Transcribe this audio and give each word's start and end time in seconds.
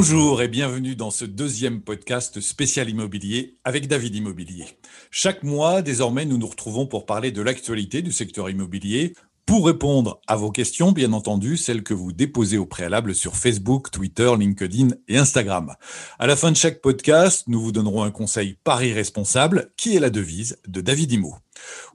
Bonjour 0.00 0.42
et 0.42 0.46
bienvenue 0.46 0.94
dans 0.94 1.10
ce 1.10 1.24
deuxième 1.24 1.80
podcast 1.80 2.40
spécial 2.40 2.88
immobilier 2.88 3.58
avec 3.64 3.88
David 3.88 4.14
Immobilier. 4.14 4.66
Chaque 5.10 5.42
mois, 5.42 5.82
désormais, 5.82 6.24
nous 6.24 6.38
nous 6.38 6.46
retrouvons 6.46 6.86
pour 6.86 7.04
parler 7.04 7.32
de 7.32 7.42
l'actualité 7.42 8.00
du 8.00 8.12
secteur 8.12 8.48
immobilier, 8.48 9.16
pour 9.48 9.64
répondre 9.64 10.20
à 10.26 10.36
vos 10.36 10.50
questions, 10.50 10.92
bien 10.92 11.14
entendu, 11.14 11.56
celles 11.56 11.82
que 11.82 11.94
vous 11.94 12.12
déposez 12.12 12.58
au 12.58 12.66
préalable 12.66 13.14
sur 13.14 13.34
Facebook, 13.34 13.90
Twitter, 13.90 14.30
LinkedIn 14.38 14.88
et 15.08 15.16
Instagram. 15.16 15.74
À 16.18 16.26
la 16.26 16.36
fin 16.36 16.50
de 16.50 16.56
chaque 16.56 16.82
podcast, 16.82 17.44
nous 17.46 17.58
vous 17.58 17.72
donnerons 17.72 18.02
un 18.02 18.10
conseil 18.10 18.58
pari 18.62 18.92
responsable, 18.92 19.72
qui 19.78 19.96
est 19.96 20.00
la 20.00 20.10
devise 20.10 20.58
de 20.68 20.82
David 20.82 21.12
Imo. 21.12 21.34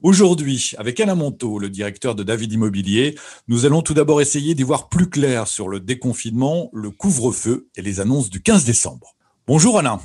Aujourd'hui, 0.02 0.72
avec 0.78 0.98
Alain 0.98 1.14
Monteau, 1.14 1.60
le 1.60 1.70
directeur 1.70 2.16
de 2.16 2.24
David 2.24 2.52
Immobilier, 2.52 3.14
nous 3.46 3.66
allons 3.66 3.82
tout 3.82 3.94
d'abord 3.94 4.20
essayer 4.20 4.56
d'y 4.56 4.64
voir 4.64 4.88
plus 4.88 5.08
clair 5.08 5.46
sur 5.46 5.68
le 5.68 5.78
déconfinement, 5.78 6.70
le 6.72 6.90
couvre-feu 6.90 7.68
et 7.76 7.82
les 7.82 8.00
annonces 8.00 8.30
du 8.30 8.42
15 8.42 8.64
décembre. 8.64 9.14
Bonjour 9.46 9.78
Alain. 9.78 10.00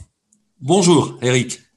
Bonjour 0.62 1.18
Eric. 1.24 1.69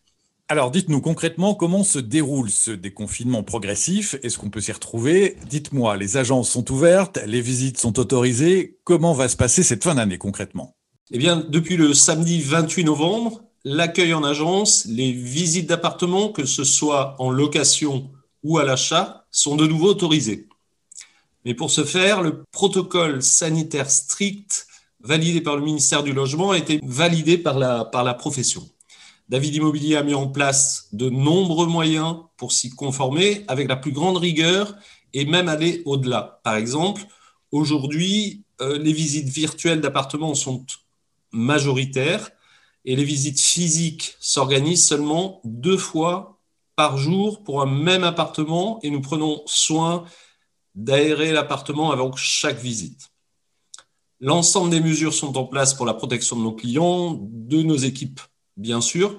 Alors 0.52 0.70
dites-nous 0.70 1.00
concrètement 1.00 1.54
comment 1.54 1.82
se 1.82 1.98
déroule 1.98 2.50
ce 2.50 2.72
déconfinement 2.72 3.42
progressif 3.42 4.16
Est-ce 4.22 4.36
qu'on 4.36 4.50
peut 4.50 4.60
s'y 4.60 4.70
retrouver? 4.70 5.38
Dites-moi, 5.48 5.96
les 5.96 6.18
agences 6.18 6.50
sont 6.50 6.70
ouvertes, 6.70 7.18
les 7.24 7.40
visites 7.40 7.78
sont 7.78 7.98
autorisées. 7.98 8.76
Comment 8.84 9.14
va 9.14 9.28
se 9.28 9.36
passer 9.38 9.62
cette 9.62 9.82
fin 9.82 9.94
d'année 9.94 10.18
concrètement? 10.18 10.76
Eh 11.10 11.16
bien, 11.16 11.36
depuis 11.48 11.78
le 11.78 11.94
samedi 11.94 12.42
28 12.42 12.84
novembre, 12.84 13.40
l'accueil 13.64 14.12
en 14.12 14.24
agence, 14.24 14.84
les 14.84 15.10
visites 15.10 15.70
d'appartements, 15.70 16.28
que 16.28 16.44
ce 16.44 16.64
soit 16.64 17.16
en 17.18 17.30
location 17.30 18.10
ou 18.42 18.58
à 18.58 18.64
l'achat, 18.64 19.24
sont 19.30 19.56
de 19.56 19.66
nouveau 19.66 19.88
autorisées. 19.88 20.48
Mais 21.46 21.54
pour 21.54 21.70
ce 21.70 21.82
faire, 21.82 22.20
le 22.20 22.44
protocole 22.52 23.22
sanitaire 23.22 23.88
strict 23.88 24.66
validé 25.00 25.40
par 25.40 25.56
le 25.56 25.62
ministère 25.62 26.02
du 26.02 26.12
Logement 26.12 26.50
a 26.50 26.58
été 26.58 26.78
validé 26.82 27.38
par 27.38 27.58
la, 27.58 27.86
par 27.86 28.04
la 28.04 28.12
profession. 28.12 28.68
David 29.32 29.54
Immobilier 29.54 29.96
a 29.96 30.02
mis 30.02 30.12
en 30.12 30.28
place 30.28 30.88
de 30.92 31.08
nombreux 31.08 31.66
moyens 31.66 32.16
pour 32.36 32.52
s'y 32.52 32.68
conformer 32.68 33.46
avec 33.48 33.66
la 33.66 33.76
plus 33.76 33.90
grande 33.90 34.18
rigueur 34.18 34.74
et 35.14 35.24
même 35.24 35.48
aller 35.48 35.80
au-delà. 35.86 36.42
Par 36.44 36.56
exemple, 36.56 37.06
aujourd'hui, 37.50 38.44
euh, 38.60 38.76
les 38.76 38.92
visites 38.92 39.30
virtuelles 39.30 39.80
d'appartements 39.80 40.34
sont 40.34 40.66
majoritaires 41.30 42.30
et 42.84 42.94
les 42.94 43.04
visites 43.04 43.40
physiques 43.40 44.16
s'organisent 44.20 44.86
seulement 44.86 45.40
deux 45.44 45.78
fois 45.78 46.38
par 46.76 46.98
jour 46.98 47.42
pour 47.42 47.62
un 47.62 47.66
même 47.66 48.04
appartement 48.04 48.80
et 48.82 48.90
nous 48.90 49.00
prenons 49.00 49.40
soin 49.46 50.04
d'aérer 50.74 51.32
l'appartement 51.32 51.90
avant 51.90 52.14
chaque 52.16 52.58
visite. 52.58 53.08
L'ensemble 54.20 54.68
des 54.68 54.80
mesures 54.80 55.14
sont 55.14 55.38
en 55.38 55.44
place 55.44 55.72
pour 55.72 55.86
la 55.86 55.94
protection 55.94 56.36
de 56.36 56.42
nos 56.42 56.52
clients, 56.52 57.18
de 57.18 57.62
nos 57.62 57.78
équipes 57.78 58.20
bien 58.56 58.80
sûr. 58.80 59.18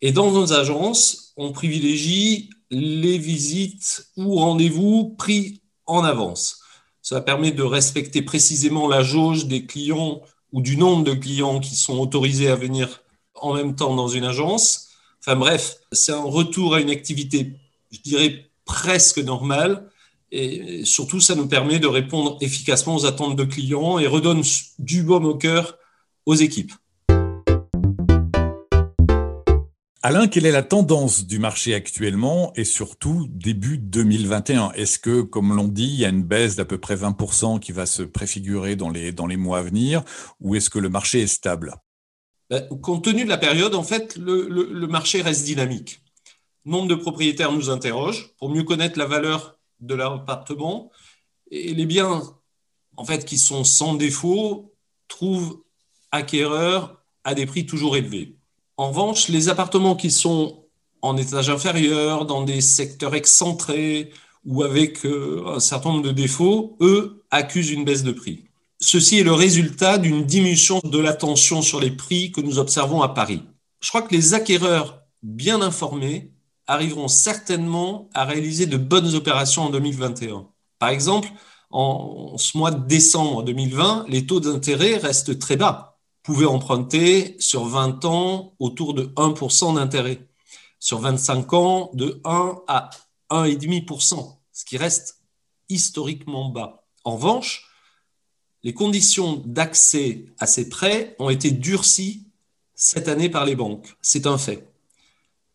Et 0.00 0.12
dans 0.12 0.30
nos 0.30 0.52
agences, 0.52 1.32
on 1.36 1.52
privilégie 1.52 2.50
les 2.70 3.18
visites 3.18 4.08
ou 4.16 4.36
rendez-vous 4.36 5.14
pris 5.18 5.60
en 5.86 6.04
avance. 6.04 6.60
Ça 7.02 7.20
permet 7.20 7.50
de 7.50 7.62
respecter 7.62 8.22
précisément 8.22 8.88
la 8.88 9.02
jauge 9.02 9.46
des 9.46 9.66
clients 9.66 10.22
ou 10.52 10.62
du 10.62 10.76
nombre 10.76 11.04
de 11.04 11.14
clients 11.14 11.60
qui 11.60 11.74
sont 11.74 11.98
autorisés 11.98 12.48
à 12.48 12.56
venir 12.56 13.02
en 13.34 13.54
même 13.54 13.74
temps 13.74 13.94
dans 13.94 14.08
une 14.08 14.24
agence. 14.24 14.88
Enfin 15.20 15.36
bref, 15.36 15.78
c'est 15.92 16.12
un 16.12 16.22
retour 16.22 16.74
à 16.74 16.80
une 16.80 16.90
activité, 16.90 17.54
je 17.90 18.00
dirais, 18.00 18.50
presque 18.64 19.18
normale. 19.18 19.90
Et 20.32 20.84
surtout, 20.84 21.20
ça 21.20 21.34
nous 21.34 21.48
permet 21.48 21.78
de 21.78 21.88
répondre 21.88 22.38
efficacement 22.40 22.94
aux 22.94 23.06
attentes 23.06 23.36
de 23.36 23.44
clients 23.44 23.98
et 23.98 24.06
redonne 24.06 24.42
du 24.78 25.02
baume 25.02 25.24
au 25.24 25.34
cœur 25.34 25.76
aux 26.26 26.36
équipes. 26.36 26.72
Alain, 30.02 30.28
quelle 30.28 30.46
est 30.46 30.50
la 30.50 30.62
tendance 30.62 31.26
du 31.26 31.38
marché 31.38 31.74
actuellement 31.74 32.52
et 32.56 32.64
surtout 32.64 33.26
début 33.28 33.76
2021 33.76 34.72
Est-ce 34.72 34.98
que, 34.98 35.20
comme 35.20 35.54
l'on 35.54 35.68
dit, 35.68 35.84
il 35.84 36.00
y 36.00 36.06
a 36.06 36.08
une 36.08 36.22
baisse 36.22 36.56
d'à 36.56 36.64
peu 36.64 36.78
près 36.78 36.96
20% 36.96 37.60
qui 37.60 37.72
va 37.72 37.84
se 37.84 38.02
préfigurer 38.02 38.76
dans 38.76 38.88
les, 38.88 39.36
mois 39.36 39.58
à 39.58 39.62
venir 39.62 40.02
ou 40.40 40.54
est-ce 40.54 40.70
que 40.70 40.78
le 40.78 40.88
marché 40.88 41.20
est 41.20 41.26
stable? 41.26 41.74
Ben, 42.48 42.66
Compte 42.80 43.04
tenu 43.04 43.24
de 43.24 43.28
la 43.28 43.36
période, 43.36 43.74
en 43.74 43.82
fait, 43.82 44.16
le, 44.16 44.48
le, 44.48 44.86
marché 44.86 45.20
reste 45.20 45.44
dynamique. 45.44 46.00
Nombre 46.64 46.88
de 46.88 46.94
propriétaires 46.94 47.52
nous 47.52 47.68
interrogent 47.68 48.34
pour 48.38 48.48
mieux 48.48 48.64
connaître 48.64 48.98
la 48.98 49.06
valeur 49.06 49.58
de 49.80 49.94
leur 49.94 50.14
appartement 50.14 50.90
et 51.50 51.74
les 51.74 51.84
biens 51.86 52.22
en 52.96 53.04
fait, 53.04 53.24
qui 53.24 53.38
sont 53.38 53.64
sans 53.64 53.94
défaut 53.94 54.74
trouvent 55.08 55.62
acquéreurs 56.10 57.02
à 57.24 57.34
des 57.34 57.46
prix 57.46 57.66
toujours 57.66 57.96
élevés. 57.96 58.39
En 58.80 58.88
revanche, 58.88 59.28
les 59.28 59.50
appartements 59.50 59.94
qui 59.94 60.10
sont 60.10 60.64
en 61.02 61.18
étage 61.18 61.50
inférieur, 61.50 62.24
dans 62.24 62.40
des 62.40 62.62
secteurs 62.62 63.14
excentrés 63.14 64.10
ou 64.46 64.62
avec 64.62 65.04
euh, 65.04 65.44
un 65.54 65.60
certain 65.60 65.90
nombre 65.90 66.04
de 66.04 66.12
défauts, 66.12 66.78
eux 66.80 67.22
accusent 67.30 67.72
une 67.72 67.84
baisse 67.84 68.04
de 68.04 68.12
prix. 68.12 68.46
Ceci 68.80 69.18
est 69.18 69.22
le 69.22 69.34
résultat 69.34 69.98
d'une 69.98 70.24
diminution 70.24 70.80
de 70.82 70.98
la 70.98 71.12
tension 71.12 71.60
sur 71.60 71.78
les 71.78 71.90
prix 71.90 72.32
que 72.32 72.40
nous 72.40 72.58
observons 72.58 73.02
à 73.02 73.10
Paris. 73.10 73.42
Je 73.82 73.90
crois 73.90 74.00
que 74.00 74.14
les 74.14 74.32
acquéreurs 74.32 75.02
bien 75.22 75.60
informés 75.60 76.32
arriveront 76.66 77.08
certainement 77.08 78.08
à 78.14 78.24
réaliser 78.24 78.64
de 78.64 78.78
bonnes 78.78 79.14
opérations 79.14 79.64
en 79.64 79.68
2021. 79.68 80.46
Par 80.78 80.88
exemple, 80.88 81.28
en 81.68 82.38
ce 82.38 82.56
mois 82.56 82.70
de 82.70 82.86
décembre 82.86 83.42
2020, 83.42 84.06
les 84.08 84.24
taux 84.24 84.40
d'intérêt 84.40 84.96
restent 84.96 85.38
très 85.38 85.58
bas 85.58 85.89
pouvez 86.22 86.46
emprunter 86.46 87.36
sur 87.38 87.64
20 87.64 88.04
ans 88.04 88.54
autour 88.58 88.94
de 88.94 89.04
1% 89.16 89.74
d'intérêt. 89.74 90.26
Sur 90.78 91.00
25 91.00 91.52
ans, 91.52 91.90
de 91.94 92.20
1 92.24 92.62
à 92.68 92.90
1,5%, 93.30 94.36
ce 94.52 94.64
qui 94.64 94.76
reste 94.76 95.20
historiquement 95.68 96.48
bas. 96.48 96.84
En 97.04 97.16
revanche, 97.16 97.66
les 98.62 98.74
conditions 98.74 99.42
d'accès 99.46 100.26
à 100.38 100.46
ces 100.46 100.68
prêts 100.68 101.16
ont 101.18 101.30
été 101.30 101.50
durcies 101.50 102.26
cette 102.74 103.08
année 103.08 103.28
par 103.28 103.44
les 103.44 103.56
banques. 103.56 103.96
C'est 104.02 104.26
un 104.26 104.38
fait. 104.38 104.68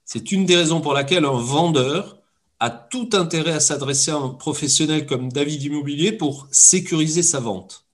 C'est 0.05 0.31
une 0.31 0.45
des 0.45 0.55
raisons 0.55 0.81
pour 0.81 0.93
laquelle 0.93 1.25
un 1.25 1.39
vendeur 1.39 2.19
a 2.59 2.69
tout 2.69 3.09
intérêt 3.13 3.53
à 3.53 3.59
s'adresser 3.59 4.11
à 4.11 4.17
un 4.17 4.29
professionnel 4.29 5.05
comme 5.05 5.31
David 5.31 5.63
Immobilier 5.63 6.11
pour 6.11 6.47
sécuriser 6.51 7.23
sa 7.23 7.39
vente 7.39 7.84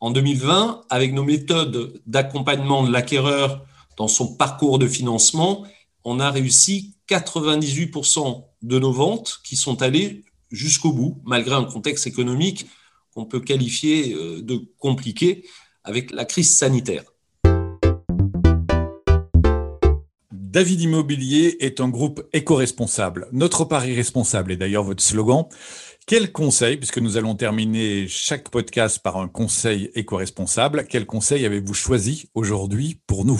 en 0.00 0.10
2020, 0.10 0.84
avec 0.90 1.12
nos 1.12 1.24
méthodes 1.24 2.00
d'accompagnement 2.06 2.86
de 2.86 2.92
l'acquéreur 2.92 3.64
dans 3.96 4.08
son 4.08 4.36
parcours 4.36 4.78
de 4.78 4.86
financement, 4.86 5.66
on 6.04 6.20
a 6.20 6.30
réussi 6.30 6.94
98% 7.08 8.44
de 8.62 8.78
nos 8.78 8.92
ventes 8.92 9.40
qui 9.44 9.56
sont 9.56 9.82
allées 9.82 10.24
jusqu'au 10.50 10.92
bout, 10.92 11.20
malgré 11.24 11.54
un 11.54 11.64
contexte 11.64 12.06
économique 12.06 12.66
qu'on 13.12 13.24
peut 13.24 13.40
qualifier 13.40 14.14
euh, 14.14 14.40
de 14.40 14.62
compliqué 14.78 15.44
avec 15.82 16.12
la 16.12 16.24
crise 16.24 16.54
sanitaire. 16.54 17.04
David 20.30 20.80
Immobilier 20.80 21.56
est 21.60 21.80
un 21.80 21.88
groupe 21.88 22.26
éco-responsable. 22.32 23.28
Notre 23.32 23.64
pari 23.64 23.94
responsable 23.94 24.52
est 24.52 24.56
d'ailleurs 24.56 24.84
votre 24.84 25.02
slogan. 25.02 25.44
Quel 26.08 26.32
conseil, 26.32 26.78
puisque 26.78 26.96
nous 26.96 27.18
allons 27.18 27.34
terminer 27.34 28.08
chaque 28.08 28.48
podcast 28.48 28.98
par 29.02 29.18
un 29.18 29.28
conseil 29.28 29.90
éco-responsable, 29.94 30.86
quel 30.88 31.04
conseil 31.04 31.44
avez-vous 31.44 31.74
choisi 31.74 32.30
aujourd'hui 32.32 32.98
pour 33.06 33.26
nous? 33.26 33.38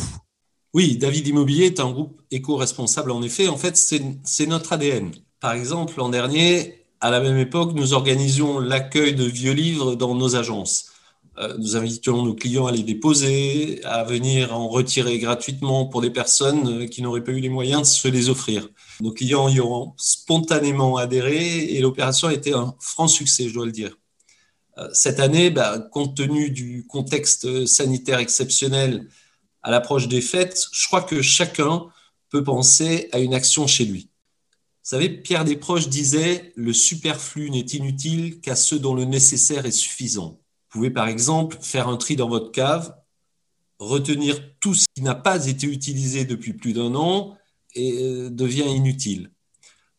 Oui, 0.75 0.99
David 0.99 1.29
Immobilier 1.29 1.65
est 1.65 1.81
un 1.81 1.91
groupe 1.91 2.21
éco-responsable 2.31 3.11
en 3.11 3.23
effet. 3.23 3.49
En 3.49 3.57
fait, 3.57 3.75
c'est 3.75 4.47
notre 4.47 4.75
ADN. 4.75 5.13
Par 5.41 5.55
exemple, 5.55 5.95
l'an 5.97 6.11
dernier, 6.11 6.85
à 7.01 7.11
la 7.11 7.21
même 7.21 7.39
époque, 7.39 7.73
nous 7.73 7.95
organisions 7.95 8.59
l'accueil 8.59 9.15
de 9.15 9.25
vieux 9.25 9.55
livres 9.55 9.95
dans 9.95 10.15
nos 10.15 10.37
agences. 10.37 10.91
Euh, 11.41 11.57
nous 11.57 11.77
invitions 11.77 12.23
nos 12.25 12.35
clients 12.35 12.67
à 12.67 12.73
les 12.73 12.83
déposer, 12.83 13.81
à 13.85 14.03
venir 14.03 14.57
en 14.57 14.69
retirer 14.69 15.19
gratuitement 15.19 15.87
pour 15.87 16.01
des 16.01 16.11
personnes 16.11 16.83
euh, 16.83 16.87
qui 16.87 17.01
n'auraient 17.01 17.23
pas 17.23 17.31
eu 17.31 17.41
les 17.41 17.49
moyens 17.49 17.83
de 17.83 17.87
se 17.87 18.09
les 18.09 18.29
offrir. 18.29 18.69
Nos 19.01 19.13
clients 19.13 19.49
y 19.49 19.61
ont 19.61 19.95
spontanément 19.97 20.97
adhéré 20.97 21.65
et 21.75 21.81
l'opération 21.81 22.27
a 22.27 22.35
été 22.35 22.55
un 22.55 22.75
franc 22.81 23.07
succès, 23.07 23.49
je 23.49 23.55
dois 23.55 23.67
le 23.67 23.73
dire. 23.73 23.97
Euh, 24.79 24.89
cette 24.93 25.21
année, 25.21 25.51
bah, 25.51 25.79
compte 25.79 26.17
tenu 26.17 26.51
du 26.51 26.85
contexte 26.89 27.67
sanitaire 27.67 28.19
exceptionnel 28.19 29.07
à 29.63 29.71
l'approche 29.71 30.09
des 30.09 30.21
fêtes, 30.21 30.67
je 30.73 30.87
crois 30.89 31.03
que 31.03 31.23
chacun 31.23 31.87
peut 32.31 32.43
penser 32.43 33.09
à 33.13 33.21
une 33.21 33.35
action 33.35 33.69
chez 33.69 33.85
lui. 33.85 34.11
Vous 34.83 34.91
savez, 34.97 35.09
Pierre 35.09 35.45
Desproges 35.45 35.89
disait 35.89 36.53
Le 36.57 36.73
superflu 36.73 37.51
n'est 37.51 37.61
inutile 37.61 38.41
qu'à 38.41 38.57
ceux 38.57 38.81
dont 38.81 38.95
le 38.95 39.05
nécessaire 39.05 39.67
est 39.67 39.71
suffisant. 39.71 40.41
Vous 40.71 40.81
pouvez 40.81 40.91
par 40.91 41.09
exemple 41.09 41.57
faire 41.61 41.89
un 41.89 41.97
tri 41.97 42.15
dans 42.17 42.29
votre 42.29 42.53
cave, 42.53 42.95
retenir 43.79 44.39
tout 44.61 44.75
ce 44.75 44.85
qui 44.95 45.03
n'a 45.03 45.15
pas 45.15 45.47
été 45.47 45.67
utilisé 45.67 46.25
depuis 46.25 46.53
plus 46.53 46.73
d'un 46.73 46.95
an 46.95 47.39
et 47.75 48.03
euh, 48.03 48.31
devient 48.31 48.69
inutile. 48.69 49.31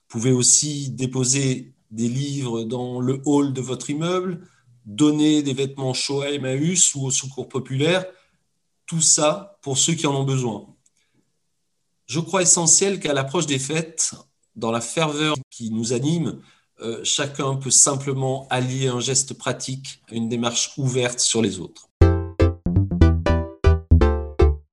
Vous 0.09 0.19
pouvez 0.19 0.31
aussi 0.31 0.91
déposer 0.91 1.73
des 1.89 2.07
livres 2.07 2.63
dans 2.63 2.99
le 2.99 3.21
hall 3.25 3.53
de 3.53 3.61
votre 3.61 3.89
immeuble, 3.89 4.47
donner 4.85 5.41
des 5.41 5.53
vêtements 5.53 5.93
chauds 5.93 6.21
à 6.21 6.31
Emmaüs 6.31 6.93
ou 6.95 7.05
au 7.05 7.11
secours 7.11 7.47
populaire. 7.47 8.05
tout 8.85 9.01
ça 9.01 9.59
pour 9.61 9.77
ceux 9.77 9.93
qui 9.93 10.07
en 10.07 10.15
ont 10.15 10.23
besoin. 10.23 10.75
Je 12.07 12.19
crois 12.19 12.41
essentiel 12.41 12.99
qu'à 12.99 13.13
l'approche 13.13 13.45
des 13.45 13.59
fêtes, 13.59 14.15
dans 14.55 14.71
la 14.71 14.81
ferveur 14.81 15.35
qui 15.51 15.69
nous 15.71 15.93
anime, 15.93 16.41
euh, 16.81 17.01
chacun 17.03 17.55
peut 17.55 17.71
simplement 17.71 18.47
allier 18.49 18.87
un 18.87 18.99
geste 18.99 19.33
pratique 19.33 20.01
à 20.11 20.15
une 20.15 20.29
démarche 20.29 20.71
ouverte 20.77 21.19
sur 21.19 21.41
les 21.41 21.59
autres. 21.59 21.89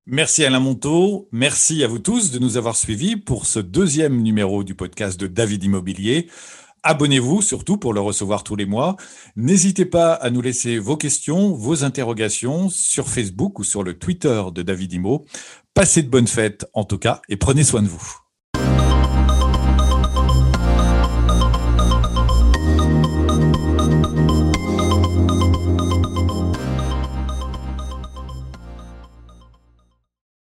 Merci 0.05 0.45
Alain 0.45 0.61
Monteau, 0.61 1.27
merci 1.33 1.83
à 1.83 1.87
vous 1.87 1.99
tous 1.99 2.31
de 2.31 2.39
nous 2.39 2.55
avoir 2.55 2.77
suivis 2.77 3.17
pour 3.17 3.45
ce 3.45 3.59
deuxième 3.59 4.21
numéro 4.21 4.63
du 4.63 4.73
podcast 4.73 5.19
de 5.19 5.27
David 5.27 5.65
Immobilier. 5.65 6.29
Abonnez-vous 6.83 7.41
surtout 7.41 7.77
pour 7.77 7.93
le 7.93 7.99
recevoir 7.99 8.45
tous 8.45 8.55
les 8.55 8.65
mois. 8.65 8.95
N'hésitez 9.35 9.85
pas 9.85 10.13
à 10.13 10.29
nous 10.29 10.41
laisser 10.41 10.77
vos 10.77 10.95
questions, 10.95 11.51
vos 11.51 11.83
interrogations 11.83 12.69
sur 12.69 13.09
Facebook 13.09 13.59
ou 13.59 13.65
sur 13.65 13.83
le 13.83 13.99
Twitter 13.99 14.41
de 14.53 14.61
David 14.61 14.93
Imo. 14.93 15.25
Passez 15.73 16.03
de 16.03 16.09
bonnes 16.09 16.27
fêtes 16.27 16.65
en 16.73 16.85
tout 16.85 16.97
cas 16.97 17.21
et 17.27 17.35
prenez 17.35 17.65
soin 17.65 17.81
de 17.81 17.89
vous. 17.89 18.26